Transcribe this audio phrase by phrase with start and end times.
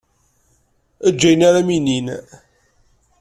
[1.07, 2.07] Eg ayen ara am-inin.